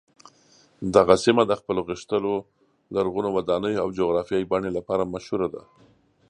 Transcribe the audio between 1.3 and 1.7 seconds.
د